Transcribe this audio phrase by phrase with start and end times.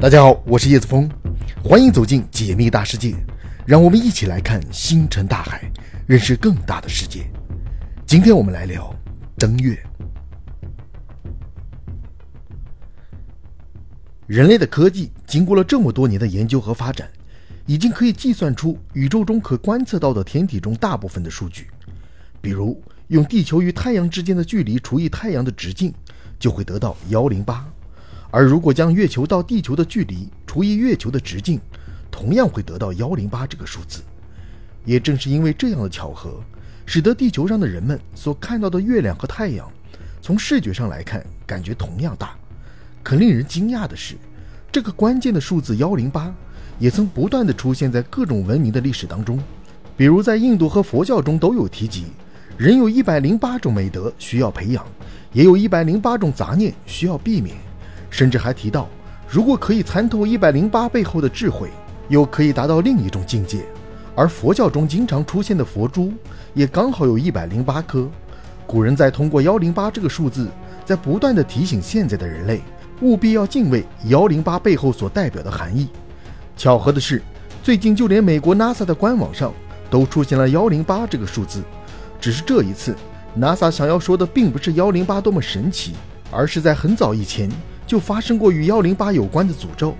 [0.00, 1.10] 大家好，我是叶子峰，
[1.60, 3.16] 欢迎走进解密大世界，
[3.66, 5.68] 让我们一起来看星辰大海，
[6.06, 7.28] 认识更大的世界。
[8.06, 8.94] 今天我们来聊
[9.36, 9.76] 登月。
[14.28, 17.10] 人类的科技经过了这么多年的研究和发展，
[17.66, 21.66] 已经可以计算出宇宙中可观测到的天体中大部分的数据。
[22.40, 25.92] 比如，用地球与太阳之间的距离除以太阳的直径，
[26.38, 27.68] 就会得到幺零八。
[28.30, 31.58] 而如果将月球到地球的距离除以月球的直径，
[32.10, 34.02] 同样会得到幺零八这个数字。
[34.84, 36.42] 也正是因为这样的巧合，
[36.86, 39.70] 使得地球上的人们所看到的月亮和太阳，
[40.20, 42.36] 从视觉上来看感觉同样大。
[43.02, 44.14] 可令人惊讶的是，
[44.70, 46.34] 这个关键的数字幺零八，
[46.78, 49.38] 也曾不断的出现在各种文明的历史当中。
[49.96, 52.06] 比如在印度和佛教中都有提及，
[52.56, 54.86] 人有一百零八种美德需要培养，
[55.32, 57.56] 也有一百零八种杂念需要避免。
[58.10, 58.88] 甚至还提到，
[59.28, 61.70] 如果可以参透一百零八背后的智慧，
[62.08, 63.64] 又可以达到另一种境界。
[64.14, 66.12] 而佛教中经常出现的佛珠，
[66.52, 68.08] 也刚好有一百零八颗。
[68.66, 70.48] 古人在通过幺零八这个数字，
[70.84, 72.60] 在不断的提醒现在的人类，
[73.00, 75.88] 务必要敬畏幺零八背后所代表的含义。
[76.56, 77.22] 巧合的是，
[77.62, 79.52] 最近就连美国 NASA 的官网上
[79.88, 81.62] 都出现了幺零八这个数字。
[82.20, 82.96] 只是这一次
[83.38, 85.94] ，NASA 想要说的并不是幺零八多么神奇，
[86.32, 87.48] 而是在很早以前。
[87.88, 89.96] 就发生过与幺零八有关的诅咒，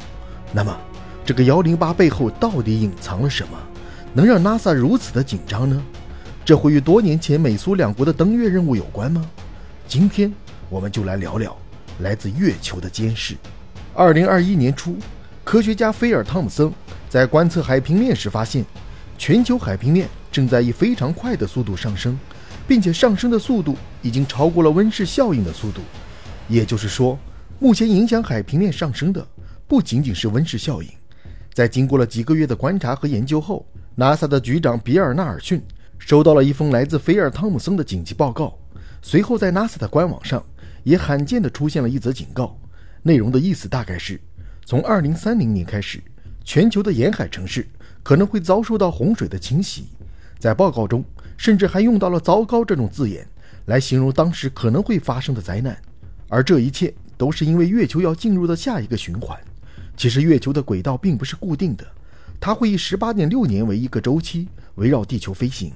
[0.52, 0.78] 那么
[1.24, 3.58] 这个幺零八背后到底隐藏了什么，
[4.12, 5.82] 能让 NASA 如此的紧张呢？
[6.44, 9.24] 这会与多年前美苏两国的登月任务有关吗？
[9.86, 10.30] 今天
[10.68, 11.56] 我们就来聊聊
[12.00, 13.34] 来自月球的监视。
[13.94, 14.96] 二零二一年初，
[15.42, 16.70] 科学家菲尔·汤姆森
[17.08, 18.62] 在观测海平面时发现，
[19.16, 22.18] 全球海平面正在以非常快的速度上升，
[22.66, 25.80] 并且上升的速度已经超过了温室效应的速度，
[26.48, 27.18] 也就是说。
[27.60, 29.26] 目前影响海平面上升的
[29.66, 30.88] 不仅仅是温室效应，
[31.52, 35.60] 在经过了几个月的观察和研究后，NASA 的局长比尔·纳尔逊
[35.98, 38.56] 收到了一封来自菲尔·汤姆森的紧急报告。
[39.02, 40.40] 随后，在 NASA 的官网上
[40.84, 42.56] 也罕见地出现了一则警告，
[43.02, 44.20] 内容的意思大概是：
[44.64, 46.00] 从2030年开始，
[46.44, 47.66] 全球的沿海城市
[48.04, 49.88] 可能会遭受到洪水的侵袭。
[50.38, 51.04] 在报告中，
[51.36, 53.26] 甚至还用到了“糟糕”这种字眼
[53.66, 55.76] 来形容当时可能会发生的灾难，
[56.28, 56.94] 而这一切。
[57.18, 59.38] 都是因为月球要进入的下一个循环。
[59.96, 61.84] 其实月球的轨道并不是固定的，
[62.38, 64.46] 它会以十八点六年为一个周期
[64.76, 65.72] 围绕地球飞行，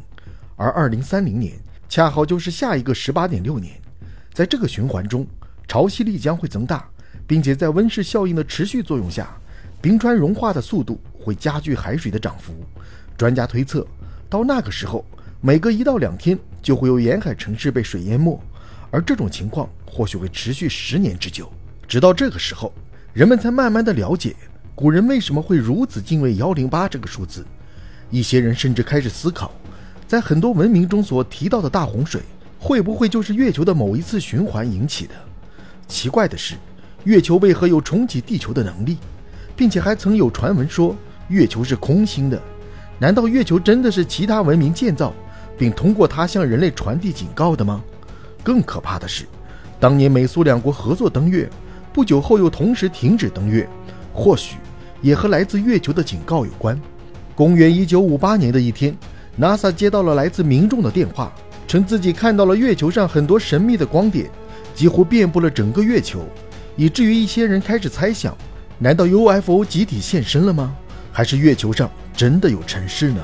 [0.56, 1.54] 而二零三零年
[1.88, 3.74] 恰好就是下一个十八点六年。
[4.32, 5.26] 在这个循环中，
[5.66, 6.88] 潮汐力将会增大，
[7.26, 9.36] 并且在温室效应的持续作用下，
[9.80, 12.54] 冰川融化的速度会加剧海水的涨幅。
[13.16, 13.86] 专家推测，
[14.30, 15.04] 到那个时候，
[15.40, 18.40] 每隔一到两天就会有沿海城市被水淹没。
[18.92, 21.50] 而这种情况或许会持续十年之久，
[21.88, 22.72] 直到这个时候，
[23.14, 24.36] 人们才慢慢的了解
[24.74, 27.44] 古人为什么会如此敬畏幺零八这个数字。
[28.10, 29.50] 一些人甚至开始思考，
[30.06, 32.20] 在很多文明中所提到的大洪水，
[32.58, 35.14] 会不会就是月球的某一次循环引起的？
[35.88, 36.56] 奇怪的是，
[37.04, 38.98] 月球为何有重启地球的能力，
[39.56, 40.94] 并且还曾有传闻说
[41.28, 42.38] 月球是空心的？
[42.98, 45.14] 难道月球真的是其他文明建造，
[45.56, 47.82] 并通过它向人类传递警告的吗？
[48.42, 49.24] 更可怕的是，
[49.78, 51.48] 当年美苏两国合作登月，
[51.92, 53.68] 不久后又同时停止登月，
[54.12, 54.56] 或许
[55.00, 56.78] 也和来自月球的警告有关。
[57.34, 58.96] 公元一九五八年的一天
[59.40, 61.32] ，NASA 接到了来自民众的电话，
[61.66, 64.28] 称自己看到了月球上很多神秘的光点，
[64.74, 66.24] 几乎遍布了整个月球，
[66.76, 68.36] 以至于一些人开始猜想：
[68.78, 70.74] 难道 UFO 集体现身了吗？
[71.12, 73.20] 还是月球上真的有城市呢？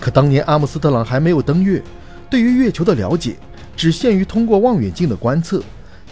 [0.00, 1.82] 可当年阿姆斯特朗还没有登月，
[2.30, 3.36] 对于月球的了解。
[3.78, 5.62] 只限于通过望远镜的观测，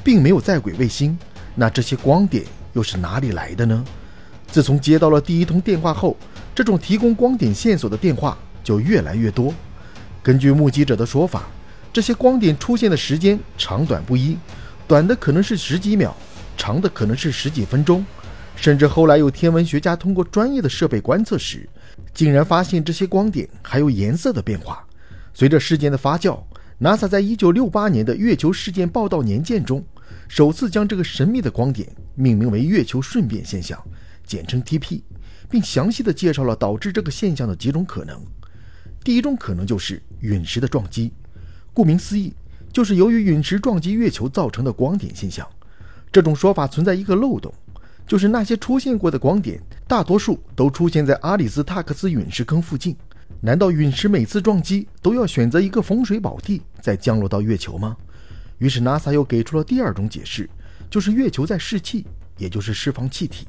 [0.04, 1.19] 并没有在轨卫星。
[1.56, 2.44] 那这些光点
[2.75, 3.84] 又是哪里来的呢？
[4.47, 6.16] 自从接到了第一通电话后，
[6.54, 9.53] 这种提供光点线索的电话就越来越多。
[10.22, 11.43] 根据目击者的说法，
[11.93, 14.38] 这些光点出现的时间长短不一，
[14.87, 16.16] 短的可能是十几秒，
[16.57, 18.07] 长的可能是十几分钟。
[18.54, 21.69] 甚至后来有天文学家通过专业的设备观测时，
[22.15, 24.86] 竟然发现这些光点还有颜色的变化。
[25.34, 26.39] 随着事件的发酵。
[26.78, 29.83] NASA 在1968年的月球事件报道年鉴中，
[30.28, 33.83] 首次将这个神秘的光点命名为月球瞬变现象，
[34.27, 35.01] 简称 TP，
[35.49, 38.23] 并详细的介绍了导致这个现象的几种可能。
[39.03, 41.11] 第一种可能就是陨石的撞击，
[41.73, 42.34] 顾名思义，
[42.71, 45.49] 就是由于陨石撞击月球造成的光点现象。
[46.13, 47.55] 这种说法存在一个漏洞，
[48.07, 49.59] 就是那些出现过的光点，
[49.89, 52.95] 大多数都出现在阿里斯塔克斯陨石坑附近。
[53.41, 57.97] 难道陨石每次撞击都要选择一个风水宝地再降落到月球吗？
[58.59, 60.48] 于是 NASA 又给出了第二种解释，
[60.91, 62.06] 就是月球在释气，
[62.38, 63.47] 也就是释放气体。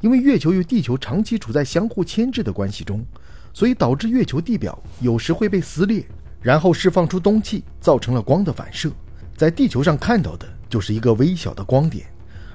[0.00, 3.04] 因为月球与地球长期处在相互牵制的关系中，
[3.52, 6.06] 所以导致月球地表有时会被撕裂，
[6.40, 8.90] 然后释放出氡气，造成了光的反射。
[9.36, 12.06] 在地球上看到的就是一个微小的光点，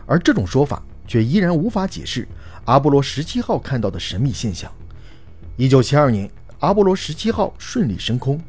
[0.05, 2.27] 而这种说法却依然无法解释
[2.65, 4.71] 阿波罗十七号看到的神秘现象。
[5.55, 6.29] 一九七二年，
[6.63, 8.39] 阿波罗十七号顺利升空，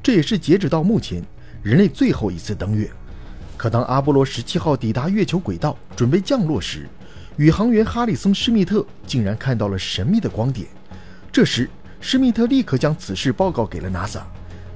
[0.00, 1.20] 这也是截止到目前
[1.60, 2.88] 人类最后一次登月。
[3.56, 6.88] 可当阿波罗十七号抵达月球轨道，准备降落时，
[7.36, 10.68] 宇航员哈里森·施密特竟然看到了神秘的光点。
[11.32, 11.68] 这时，
[12.00, 14.20] 施密特立刻将此事报告给了 NASA，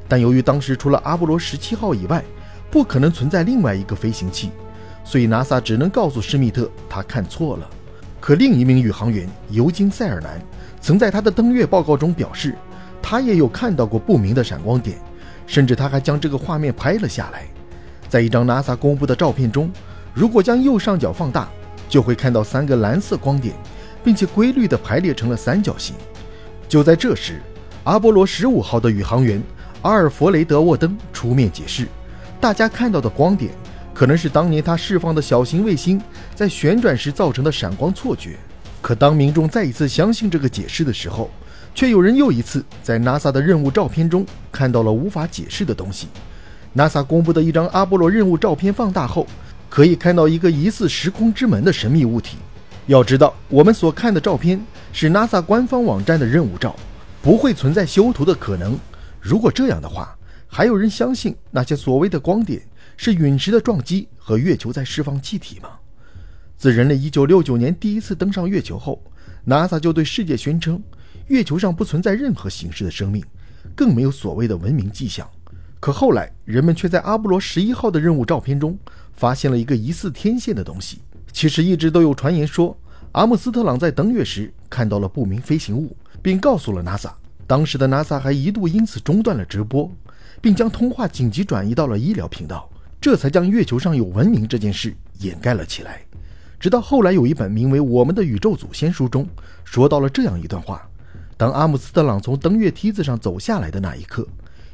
[0.08, 2.24] 但由于当时除了阿波罗十七号以外，
[2.68, 4.50] 不可能存在另外一个飞行器，
[5.04, 7.70] 所以 NASA 只能告诉施密特他看错了。
[8.18, 10.42] 可另一名宇航员尤金·塞尔南
[10.80, 12.56] 曾在他的登月报告中表示，
[13.10, 14.98] 他也有看到过不明的闪光点，
[15.46, 17.46] 甚至他还将这个画面拍了下来。
[18.06, 19.72] 在一张 NASA 公布的照片中，
[20.12, 21.48] 如果将右上角放大，
[21.88, 23.54] 就会看到三个蓝色光点，
[24.04, 25.96] 并且规律地排列成了三角形。
[26.68, 27.40] 就在这时，
[27.84, 29.42] 阿波罗十五号的宇航员
[29.80, 31.88] 阿尔弗雷德·沃登出面解释，
[32.38, 33.50] 大家看到的光点
[33.94, 35.98] 可能是当年他释放的小型卫星
[36.34, 38.36] 在旋转时造成的闪光错觉。
[38.82, 41.30] 可当民众再一次相信这个解释的时候，
[41.78, 46.08] 却有人又一次在 NASA 的任务照片中看到了无法解释的东西。
[46.74, 49.24] NASA 公布的一张阿波罗任务照片放大后。
[49.70, 52.38] 可以看到一个疑似时空之门的神秘物体。
[52.86, 54.60] 要知道，我们所看的照片
[54.92, 56.74] 是 NASA 官方网站的任务照，
[57.22, 58.76] 不会存在修图的可能。
[59.20, 60.16] 如果这样的话，
[60.48, 62.60] 还有人相信那些所谓的光点
[62.96, 65.68] 是陨石的撞击和月球在释放气体吗？
[66.56, 69.00] 自人类1969年第一次登上月球后
[69.46, 70.82] ，NASA 就对世界宣称，
[71.28, 73.24] 月球上不存在任何形式的生命，
[73.74, 75.26] 更没有所谓的文明迹象。
[75.80, 78.78] 可后来，人们却在阿波罗十一号的任务照片中。
[79.18, 81.02] 发现了一个疑似天线的东西。
[81.32, 82.78] 其实一直都有传言说，
[83.10, 87.10] 阿姆斯特朗在登月时看到了不明飞行物，并告诉了 NASA。
[87.44, 89.90] 当时的 NASA 还一度因此中断了直播，
[90.40, 92.70] 并将通话紧急转移到了医疗频道，
[93.00, 96.00] 这才将月球上有文明这件事掩盖了起来。
[96.60, 99.26] 直到后来有一本名为《我们的宇宙祖先》书中
[99.64, 100.87] 说到了这样一段话：
[101.38, 104.26] 当阿姆斯特朗从登月梯子上走下来的那一刻，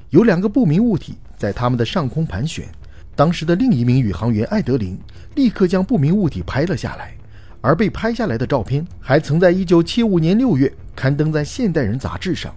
[0.09, 2.67] 有两个不明物体在他们的上空盘旋。
[3.15, 4.99] 当时的另一名宇航员艾德林
[5.35, 7.15] 立刻将不明物体拍了下来，
[7.61, 12.55] 而被拍下来的照片还曾在1975年6月刊登在《现代人》杂志上。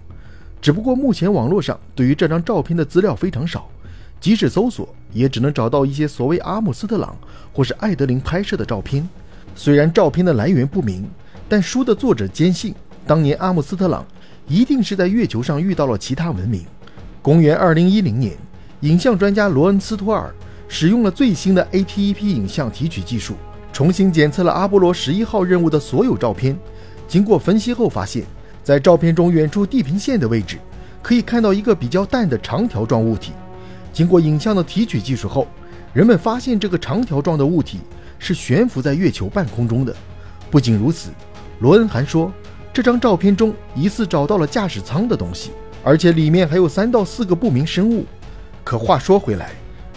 [0.58, 3.68] 只不过目前网络上对于这张照片的资料非常少，
[4.18, 7.14] 即使搜索也只能找到一些所谓阿姆斯特朗
[7.52, 9.06] 或是艾德林拍摄的照片。
[9.54, 11.06] 虽然照片的来源不明，
[11.46, 12.74] 但书的作者坚信，
[13.08, 14.06] 当年阿姆斯特朗
[14.46, 16.64] 一定是在月球上遇到了其他文明。
[17.22, 18.36] 公元2010年，
[18.80, 20.32] 影像专家罗恩斯托尔。
[20.70, 23.36] 使用了最新的 A T E P 影像提取技术，
[23.72, 26.54] 重新检测了阿波罗十一号任务的所有照片。
[27.08, 28.26] 经过分析后发现，
[28.62, 30.58] 在照片中远处地平线的位置，
[31.00, 33.32] 可以看到一个比较淡的长条状物体。
[33.94, 35.48] 经过影像的提取技术后，
[35.94, 37.80] 人们发现这个长条状的物体
[38.18, 39.96] 是悬浮在月球半空中的。
[40.50, 41.08] 不仅如此，
[41.60, 42.30] 罗恩还说，
[42.78, 45.50] 这张照片中疑似找到了驾驶舱的东西，
[45.82, 48.06] 而且里面还有三到四个不明生物。
[48.62, 49.50] 可话说回来，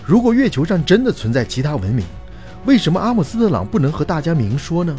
[0.04, 2.04] 如果月球上真的存在其他文明，
[2.66, 4.98] 为什么阿姆斯特朗不能和大家明说呢？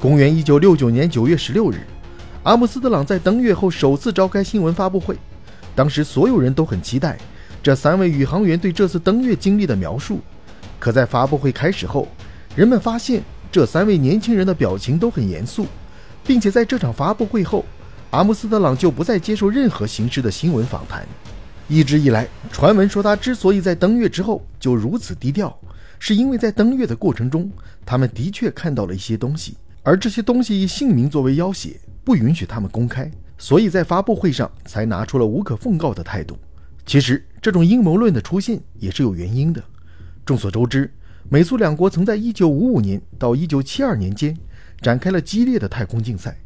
[0.00, 1.76] 公元一九六九年九月十六日，
[2.42, 5.16] 阿姆斯特朗在登月后首次召开新闻发布会。
[5.76, 7.16] 当时所有人都很期待
[7.62, 10.18] 这三位宇航员对这次登月经历的描述。
[10.80, 12.08] 可在发布会开始后，
[12.56, 13.22] 人们发现
[13.52, 15.68] 这三位年轻人的表情都很严肃，
[16.26, 17.64] 并且在这场发布会后，
[18.10, 21.06] 阿姆斯特朗就不再接受任何形式的新闻访谈。
[21.68, 25.56] 一直以来，传闻说他之所以在登月之后就如此低调，
[25.98, 27.50] 是因为在登月的过程中，
[27.84, 36.38] 他们的确看到了一些东西，而这些东西以姓名作为要挟，不允许他们公开，所以在发布会上才拿出了无可奉告的态度。
[36.84, 39.62] 其实，这种阴谋论的出现也是有原因的。
[40.24, 40.92] 众所周知，
[41.28, 44.36] 美苏两国曾在1955年到1972年间
[44.80, 46.36] 展开了激烈的太空竞赛，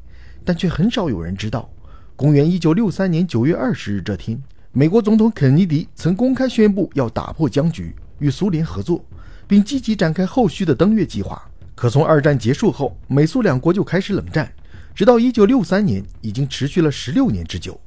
[0.44, 1.70] 但却很少有人知道，
[2.16, 4.40] 公元1963年9月20日这天。
[4.72, 9.04] 美国总统肯尼迪曾公开宣布要打破僵局，与苏联合作，
[9.48, 11.42] 并积极展开后续的登月计划。
[11.74, 14.52] 可从二战结束后，美苏两国就开始冷战，
[14.94, 17.80] 直到1963年，已经持续了16年之久。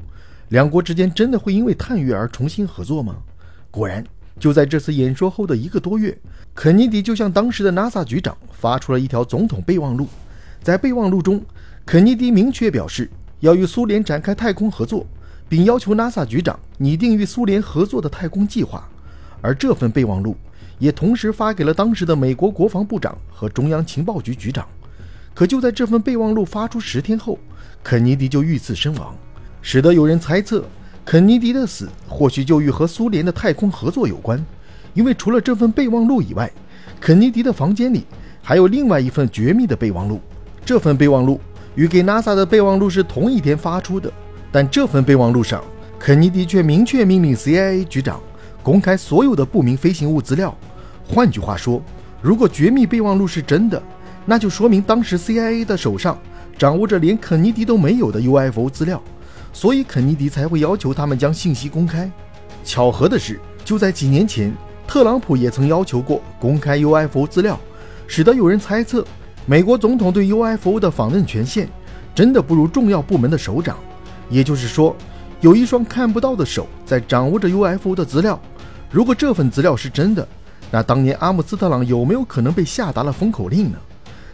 [0.49, 3.15] 两国之间真的会因为探月而重新合作吗？
[3.71, 4.03] 果然，
[4.39, 6.17] 就在这次演说后的一个多月，
[6.53, 10.07] 肯尼迪就向当时的 NASA 局长发出了一条总统备忘录。
[10.63, 11.39] 在备忘录中，
[11.85, 13.07] 肯尼迪明确表示
[13.41, 15.05] 要与苏联展开太空合作。
[15.49, 18.89] 并要求 NASA 局长拟定与苏联合作的太空计划，
[19.39, 20.35] 而这份备忘录
[20.79, 24.67] 也同时发给了当时的美国国防部长和中央情报局局长。
[25.35, 27.37] 可就在这份备忘录发出十天后，
[27.83, 29.15] 肯尼迪就遇刺身亡，
[29.61, 30.65] 使得有人猜测，
[31.05, 34.43] 肯尼迪的死或许就与和苏联的太空合作有关。
[34.95, 36.51] 因为除了这份备忘录以外，
[36.99, 38.05] 肯尼迪的房间里
[38.41, 40.19] 还有另外一份绝密的备忘录。
[40.65, 41.39] 这份备忘录
[41.75, 44.11] 与给 NASA 的备忘录是同一天发出的，
[44.51, 45.63] 但这份备忘录上，
[45.99, 48.19] 肯尼迪却明确命令 CIA 局长
[48.61, 50.55] 公开所有的不明飞行物资料。
[51.05, 51.81] 换句话说，
[52.21, 53.81] 如果绝密备忘录是真的，
[54.25, 56.17] 那就说明当时 CIA 的手上
[56.57, 59.01] 掌握着连肯尼迪都没有的 UFO 资料，
[59.51, 62.09] 所以肯尼迪才会要求他们将信息公开。
[62.63, 64.53] 巧合的是，就在几年前，
[64.87, 67.59] 特朗普也曾要求过公开 UFO 资料，
[68.07, 69.05] 使得有人猜测，
[69.45, 71.67] 美国总统对 UFO 的访问权限
[72.15, 73.77] 真的不如重要部门的首长。
[74.29, 74.95] 也就是说，
[75.41, 78.39] 有一双看不到的手在掌握着 UFO 的资料。
[78.89, 80.25] 如果这份资料是真的，
[80.71, 83.77] 那当年阿姆斯特朗有没有可能被下达了封口令呢？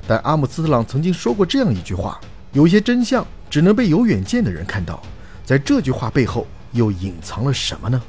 [0.08, 2.20] 但阿姆斯特朗曾经说过这样一句话
[2.54, 5.02] ：“有些真相只能被有远见的人看到。”
[5.44, 8.00] 在这句话背后又隐藏了什么呢？